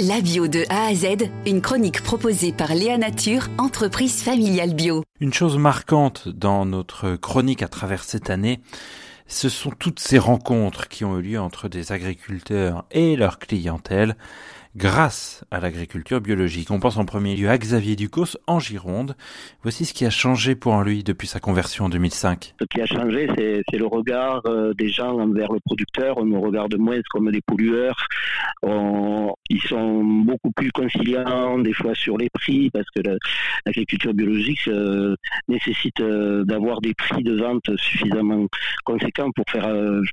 La 0.00 0.20
bio 0.20 0.48
de 0.48 0.64
A 0.70 0.86
à 0.86 0.94
Z, 0.94 1.30
une 1.46 1.60
chronique 1.60 2.02
proposée 2.02 2.52
par 2.52 2.74
Léa 2.74 2.98
Nature, 2.98 3.46
entreprise 3.58 4.24
familiale 4.24 4.74
bio. 4.74 5.04
Une 5.20 5.32
chose 5.32 5.56
marquante 5.56 6.28
dans 6.28 6.66
notre 6.66 7.14
chronique 7.14 7.62
à 7.62 7.68
travers 7.68 8.02
cette 8.02 8.28
année, 8.28 8.60
ce 9.28 9.48
sont 9.48 9.70
toutes 9.70 10.00
ces 10.00 10.18
rencontres 10.18 10.88
qui 10.88 11.04
ont 11.04 11.16
eu 11.20 11.22
lieu 11.22 11.40
entre 11.40 11.68
des 11.68 11.92
agriculteurs 11.92 12.86
et 12.90 13.14
leur 13.14 13.38
clientèle 13.38 14.16
grâce 14.76 15.44
à 15.50 15.60
l'agriculture 15.60 16.20
biologique. 16.20 16.70
On 16.70 16.80
pense 16.80 16.96
en 16.96 17.04
premier 17.04 17.36
lieu 17.36 17.48
à 17.48 17.56
Xavier 17.58 17.94
Ducos 17.94 18.36
en 18.46 18.58
Gironde. 18.58 19.14
Voici 19.62 19.84
ce 19.84 19.94
qui 19.94 20.04
a 20.04 20.10
changé 20.10 20.56
pour 20.56 20.80
lui 20.82 21.04
depuis 21.04 21.28
sa 21.28 21.38
conversion 21.38 21.84
en 21.84 21.88
2005. 21.88 22.54
Ce 22.60 22.66
qui 22.66 22.80
a 22.80 22.86
changé, 22.86 23.28
c'est 23.36 23.78
le 23.78 23.86
regard 23.86 24.42
euh, 24.46 24.74
des 24.74 24.88
gens 24.88 25.18
envers 25.18 25.52
le 25.52 25.60
producteur. 25.60 26.18
On 26.18 26.24
nous 26.24 26.40
regarde 26.40 26.74
moins 26.76 26.98
comme 27.10 27.30
des 27.30 27.40
pollueurs. 27.40 28.06
ils 28.64 29.62
sont 29.62 30.02
beaucoup 30.02 30.50
plus 30.50 30.72
conciliants 30.72 31.58
des 31.58 31.72
fois 31.72 31.94
sur 31.94 32.18
les 32.18 32.28
prix 32.30 32.70
parce 32.70 32.86
que 32.94 33.00
l'agriculture 33.66 34.12
biologique 34.12 34.66
euh, 34.68 35.14
nécessite 35.48 36.00
euh, 36.00 36.44
d'avoir 36.44 36.80
des 36.80 36.94
prix 36.94 37.22
de 37.22 37.36
vente 37.36 37.76
suffisamment 37.76 38.46
conséquents 38.84 39.30
pour 39.30 39.44
faire, 39.50 39.70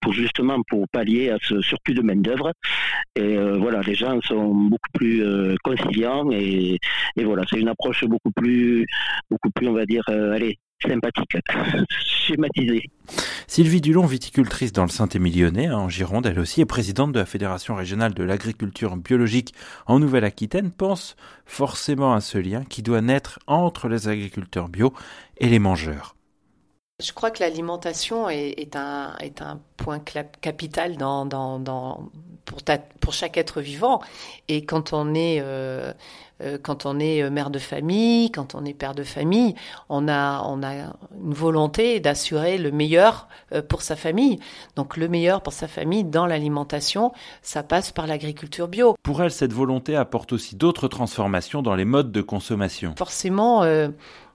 pour 0.00 0.12
justement 0.12 0.62
pour 0.68 0.86
pallier 0.88 1.30
à 1.30 1.38
ce 1.42 1.60
surplus 1.62 1.94
de 1.94 2.02
main 2.02 2.16
d'œuvre. 2.16 2.52
Et 3.16 3.36
voilà, 3.36 3.80
les 3.82 3.94
gens 3.94 4.20
sont 4.22 4.41
beaucoup 4.48 4.90
plus 4.94 5.24
euh, 5.24 5.54
conciliants 5.62 6.30
et, 6.32 6.78
voilà, 7.16 7.44
c'est 7.48 7.58
une 7.58 7.68
approche 7.68 8.04
beaucoup 8.04 8.30
plus, 8.32 8.86
beaucoup 9.30 9.50
plus, 9.50 9.68
on 9.68 9.72
va 9.72 9.86
dire, 9.86 10.02
euh, 10.08 10.32
allez, 10.32 10.58
sympathique, 10.86 11.36
schématisée. 12.04 12.84
Sylvie 13.46 13.80
Dulon, 13.80 14.06
viticultrice 14.06 14.72
dans 14.72 14.84
le 14.84 14.88
Saint-Émilionnais, 14.88 15.70
en 15.70 15.88
Gironde, 15.88 16.26
elle 16.26 16.38
aussi 16.38 16.60
est 16.60 16.66
présidente 16.66 17.12
de 17.12 17.20
la 17.20 17.26
Fédération 17.26 17.74
régionale 17.74 18.14
de 18.14 18.22
l'agriculture 18.22 18.96
biologique 18.96 19.54
en 19.86 19.98
Nouvelle-Aquitaine, 19.98 20.70
pense 20.70 21.16
forcément 21.44 22.14
à 22.14 22.20
ce 22.20 22.38
lien 22.38 22.64
qui 22.64 22.82
doit 22.82 23.00
naître 23.00 23.38
entre 23.46 23.88
les 23.88 24.08
agriculteurs 24.08 24.68
bio 24.68 24.92
et 25.38 25.48
les 25.48 25.58
mangeurs. 25.58 26.16
Je 27.02 27.12
crois 27.12 27.30
que 27.30 27.42
l'alimentation 27.42 28.28
est, 28.28 28.76
un, 28.76 29.16
est 29.18 29.42
un 29.42 29.60
point 29.76 29.98
capital 29.98 30.96
dans, 30.96 31.26
dans, 31.26 32.10
pour, 32.44 32.58
pour 33.00 33.12
chaque 33.12 33.36
être 33.36 33.60
vivant. 33.60 34.00
Et 34.48 34.64
quand 34.64 34.92
on 34.92 35.14
est, 35.14 35.40
euh, 35.40 35.92
euh, 36.42 36.58
quand 36.62 36.86
on 36.86 36.98
est 36.98 37.28
mère 37.30 37.50
de 37.50 37.58
famille, 37.58 38.30
quand 38.30 38.54
on 38.54 38.64
est 38.64 38.74
père 38.74 38.94
de 38.94 39.02
famille, 39.02 39.54
on 39.88 40.08
a, 40.08 40.42
on 40.46 40.62
a 40.62 40.72
une 40.72 41.34
volonté 41.34 42.00
d'assurer 42.00 42.58
le 42.58 42.70
meilleur 42.70 43.28
euh, 43.52 43.62
pour 43.62 43.82
sa 43.82 43.96
famille. 43.96 44.38
Donc 44.76 44.96
le 44.96 45.08
meilleur 45.08 45.42
pour 45.42 45.52
sa 45.52 45.68
famille 45.68 46.04
dans 46.04 46.26
l'alimentation, 46.26 47.12
ça 47.42 47.62
passe 47.62 47.92
par 47.92 48.06
l'agriculture 48.06 48.68
bio. 48.68 48.96
Pour 49.02 49.22
elle, 49.22 49.30
cette 49.30 49.52
volonté 49.52 49.96
apporte 49.96 50.32
aussi 50.32 50.56
d'autres 50.56 50.88
transformations 50.88 51.62
dans 51.62 51.74
les 51.74 51.84
modes 51.84 52.12
de 52.12 52.22
consommation. 52.22 52.94
Forcément, 52.96 53.62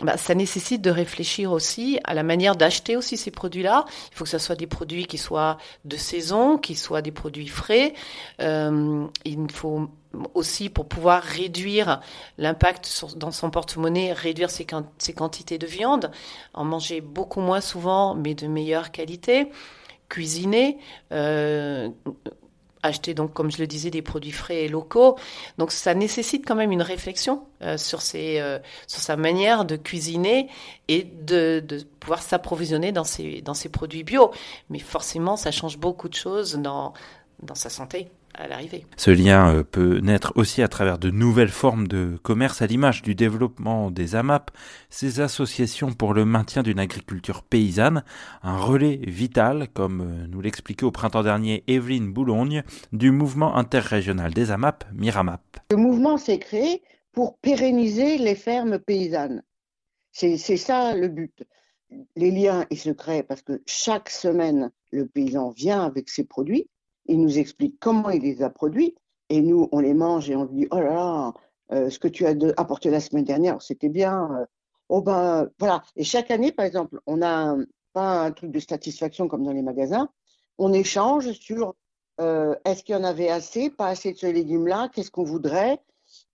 bah, 0.00 0.16
ça 0.16 0.34
nécessite 0.34 0.80
de 0.80 0.90
réfléchir 0.90 1.50
aussi 1.50 1.98
à 2.04 2.14
la 2.14 2.22
manière 2.22 2.54
d'acheter 2.54 2.96
aussi 2.96 3.16
ces 3.16 3.32
produits-là. 3.32 3.84
Il 4.12 4.16
faut 4.16 4.24
que 4.24 4.30
ce 4.30 4.38
soit 4.38 4.54
des 4.54 4.68
produits 4.68 5.06
qui 5.06 5.18
soient 5.18 5.58
de 5.84 5.96
saison, 5.96 6.56
qui 6.56 6.76
soient 6.76 7.02
des 7.02 7.10
produits 7.10 7.48
frais. 7.48 7.94
Euh, 8.40 9.06
il 9.24 9.50
faut 9.50 9.88
aussi 10.34 10.70
pour 10.70 10.86
pouvoir 10.86 11.22
réduire 11.22 12.00
l'impact 12.38 13.04
dans 13.16 13.32
son 13.32 13.50
porte-monnaie, 13.50 14.12
réduire 14.12 14.50
ses, 14.50 14.66
ses, 14.98 15.12
quantités 15.12 15.58
de 15.58 15.66
viande, 15.66 16.12
en 16.54 16.64
manger 16.64 17.00
beaucoup 17.00 17.40
moins 17.40 17.60
souvent, 17.60 18.14
mais 18.14 18.34
de 18.34 18.46
meilleure 18.46 18.92
qualité, 18.92 19.50
cuisiner, 20.08 20.78
euh, 21.12 21.88
acheter 22.82 23.14
donc, 23.14 23.32
comme 23.32 23.50
je 23.50 23.58
le 23.58 23.66
disais, 23.66 23.90
des 23.90 24.02
produits 24.02 24.32
frais 24.32 24.64
et 24.64 24.68
locaux. 24.68 25.16
Donc 25.58 25.72
ça 25.72 25.94
nécessite 25.94 26.46
quand 26.46 26.54
même 26.54 26.72
une 26.72 26.82
réflexion 26.82 27.44
euh, 27.62 27.76
sur, 27.76 28.00
euh, 28.14 28.58
sur 28.86 29.00
sa 29.00 29.16
manière 29.16 29.64
de 29.64 29.76
cuisiner 29.76 30.48
et 30.88 31.04
de, 31.04 31.60
de 31.66 31.82
pouvoir 32.00 32.22
s'approvisionner 32.22 32.92
dans 32.92 33.04
ces, 33.04 33.42
dans 33.42 33.54
ces 33.54 33.68
produits 33.68 34.04
bio. 34.04 34.30
Mais 34.70 34.78
forcément, 34.78 35.36
ça 35.36 35.50
change 35.50 35.78
beaucoup 35.78 36.08
de 36.08 36.14
choses 36.14 36.54
dans, 36.54 36.94
dans 37.42 37.54
sa 37.54 37.70
santé 37.70 38.08
à 38.34 38.46
l'arrivée. 38.46 38.84
Ce 38.96 39.10
lien 39.10 39.52
euh, 39.52 39.64
peut 39.64 39.98
naître 39.98 40.32
aussi 40.36 40.62
à 40.62 40.68
travers 40.68 40.98
de 40.98 41.10
nouvelles 41.10 41.48
formes 41.48 41.88
de 41.88 42.18
commerce 42.22 42.62
à 42.62 42.66
l'image 42.66 43.02
du 43.02 43.14
développement 43.14 43.90
des 43.90 44.14
AMAP, 44.14 44.50
ces 44.90 45.20
associations 45.20 45.92
pour 45.92 46.14
le 46.14 46.24
maintien 46.24 46.62
d'une 46.62 46.78
agriculture 46.78 47.42
paysanne, 47.42 48.04
un 48.42 48.58
relais 48.58 49.00
vital, 49.06 49.68
comme 49.72 50.00
euh, 50.00 50.26
nous 50.28 50.40
l'expliquait 50.40 50.84
au 50.84 50.90
printemps 50.90 51.22
dernier 51.22 51.64
Evelyne 51.66 52.12
Boulogne, 52.12 52.62
du 52.92 53.10
mouvement 53.10 53.56
interrégional 53.56 54.32
des 54.32 54.50
AMAP, 54.50 54.84
Miramap. 54.92 55.42
Le 55.70 55.76
mouvement 55.76 56.16
s'est 56.16 56.38
créé 56.38 56.82
pour 57.12 57.38
pérenniser 57.38 58.18
les 58.18 58.36
fermes 58.36 58.78
paysannes. 58.78 59.42
C'est 60.12 60.36
ça 60.36 60.94
le 60.94 61.08
but. 61.08 61.44
Les 62.16 62.30
liens, 62.30 62.66
ils 62.70 62.78
se 62.78 62.90
créent 62.90 63.22
parce 63.22 63.42
que 63.42 63.62
chaque 63.66 64.10
semaine, 64.10 64.70
le 64.90 65.06
paysan 65.06 65.50
vient 65.50 65.84
avec 65.84 66.08
ses 66.08 66.24
produits 66.24 66.68
il 67.08 67.20
nous 67.20 67.38
explique 67.38 67.78
comment 67.80 68.10
il 68.10 68.22
les 68.22 68.42
a 68.42 68.50
produits, 68.50 68.94
et 69.30 69.42
nous, 69.42 69.68
on 69.72 69.80
les 69.80 69.94
mange 69.94 70.30
et 70.30 70.36
on 70.36 70.44
dit, 70.46 70.66
oh 70.70 70.78
là 70.78 70.94
là, 70.94 71.34
euh, 71.72 71.90
ce 71.90 71.98
que 71.98 72.08
tu 72.08 72.26
as 72.26 72.34
apporté 72.56 72.90
la 72.90 73.00
semaine 73.00 73.24
dernière, 73.24 73.60
c'était 73.60 73.88
bien. 73.90 74.28
Euh, 74.32 74.46
oh 74.88 75.02
ben, 75.02 75.48
voilà. 75.58 75.82
Et 75.96 76.04
chaque 76.04 76.30
année, 76.30 76.52
par 76.52 76.64
exemple, 76.64 77.00
on 77.06 77.20
a 77.22 77.56
pas 77.92 78.22
un 78.22 78.32
truc 78.32 78.50
de 78.50 78.58
satisfaction 78.60 79.28
comme 79.28 79.44
dans 79.44 79.52
les 79.52 79.62
magasins, 79.62 80.08
on 80.56 80.72
échange 80.72 81.32
sur 81.32 81.74
euh, 82.20 82.54
est-ce 82.64 82.82
qu'il 82.82 82.94
y 82.94 82.98
en 82.98 83.04
avait 83.04 83.28
assez, 83.28 83.70
pas 83.70 83.88
assez 83.88 84.12
de 84.12 84.18
ce 84.18 84.26
légume-là, 84.26 84.90
qu'est-ce 84.92 85.10
qu'on 85.10 85.24
voudrait. 85.24 85.80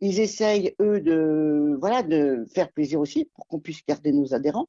Ils 0.00 0.20
essayent, 0.20 0.74
eux, 0.80 1.00
de, 1.00 1.76
voilà, 1.80 2.02
de 2.02 2.44
faire 2.52 2.72
plaisir 2.72 3.00
aussi 3.00 3.26
pour 3.34 3.46
qu'on 3.46 3.60
puisse 3.60 3.84
garder 3.86 4.12
nos 4.12 4.34
adhérents. 4.34 4.68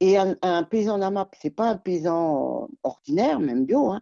Et 0.00 0.16
un, 0.16 0.36
un 0.42 0.64
paysan 0.64 0.98
d'AMAP, 0.98 1.36
c'est 1.40 1.50
pas 1.50 1.68
un 1.68 1.76
paysan 1.76 2.68
ordinaire, 2.82 3.38
même 3.38 3.64
bio, 3.64 3.90
hein, 3.90 4.00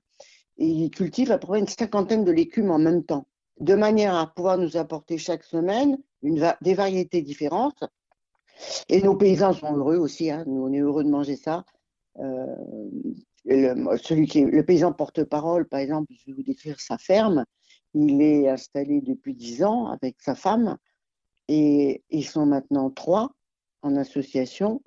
il 0.58 0.90
cultive 0.90 1.32
à 1.32 1.38
peu 1.38 1.46
près 1.46 1.58
une 1.58 1.68
cinquantaine 1.68 2.24
de 2.24 2.32
légumes 2.32 2.70
en 2.70 2.78
même 2.78 3.04
temps, 3.04 3.26
de 3.60 3.74
manière 3.74 4.14
à 4.14 4.26
pouvoir 4.26 4.58
nous 4.58 4.76
apporter 4.76 5.18
chaque 5.18 5.44
semaine 5.44 5.98
des 6.22 6.74
variétés 6.74 7.22
différentes. 7.22 7.84
Et 8.88 9.02
nos 9.02 9.16
paysans 9.16 9.54
sont 9.54 9.76
heureux 9.76 9.96
aussi, 9.96 10.30
hein. 10.30 10.44
nous 10.46 10.66
on 10.66 10.72
est 10.72 10.78
heureux 10.80 11.04
de 11.04 11.10
manger 11.10 11.36
ça. 11.36 11.64
Euh, 12.18 12.46
le, 13.44 13.96
celui 13.96 14.26
qui 14.26 14.40
est, 14.40 14.44
le 14.44 14.64
paysan 14.64 14.92
porte-parole, 14.92 15.66
par 15.66 15.80
exemple, 15.80 16.12
je 16.14 16.26
vais 16.26 16.32
vous 16.36 16.42
décrire 16.42 16.78
sa 16.80 16.98
ferme. 16.98 17.44
Il 17.94 18.22
est 18.22 18.48
installé 18.48 19.00
depuis 19.00 19.34
dix 19.34 19.64
ans 19.64 19.86
avec 19.88 20.20
sa 20.20 20.34
femme 20.34 20.76
et 21.48 22.02
ils 22.10 22.24
sont 22.24 22.46
maintenant 22.46 22.90
trois 22.90 23.32
en 23.82 23.96
association 23.96 24.80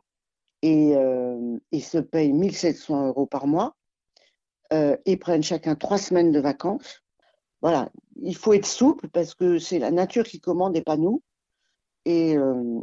et 0.62 0.96
euh, 0.96 1.58
ils 1.72 1.84
se 1.84 1.98
payent 1.98 2.34
1700 2.34 3.08
euros 3.08 3.26
par 3.26 3.46
mois 3.46 3.76
euh, 4.74 4.96
ils 5.06 5.20
prennent 5.20 5.44
chacun 5.44 5.76
trois 5.76 5.98
semaines 5.98 6.32
de 6.32 6.40
vacances. 6.40 7.04
Voilà, 7.62 7.90
il 8.22 8.36
faut 8.36 8.54
être 8.54 8.66
souple 8.66 9.08
parce 9.10 9.34
que 9.34 9.60
c'est 9.60 9.80
la 9.80 9.92
nature 9.92 10.26
qui 10.26 10.40
commande 10.40 10.76
et 10.76 10.82
pas 10.82 10.98
nous. 10.98 11.22
Et, 12.06 12.38
euh, 12.38 12.82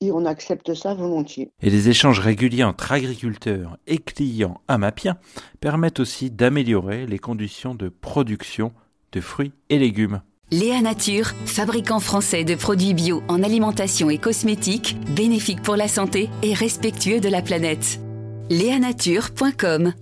et, 0.00 0.10
on 0.10 0.24
accepte 0.24 0.74
ça 0.74 0.94
volontiers. 0.94 1.52
Et 1.62 1.70
les 1.70 1.88
échanges 1.88 2.18
réguliers 2.18 2.64
entre 2.64 2.90
agriculteurs 2.90 3.78
et 3.86 3.98
clients 3.98 4.60
amapiens 4.66 5.16
permettent 5.60 6.00
aussi 6.00 6.32
d'améliorer 6.32 7.06
les 7.06 7.20
conditions 7.20 7.76
de 7.76 7.88
production 7.88 8.72
de 9.12 9.20
fruits 9.20 9.52
et 9.68 9.78
légumes. 9.78 10.22
Léa 10.50 10.82
Nature, 10.82 11.28
fabricant 11.46 12.00
français 12.00 12.44
de 12.44 12.54
produits 12.54 12.94
bio 12.94 13.22
en 13.28 13.42
alimentation 13.42 14.10
et 14.10 14.18
cosmétiques, 14.18 14.96
bénéfique 15.14 15.62
pour 15.62 15.76
la 15.76 15.88
santé 15.88 16.28
et 16.42 16.52
respectueux 16.52 17.20
de 17.20 17.28
la 17.28 17.40
planète. 17.40 18.00
Léanature.com 18.50 19.94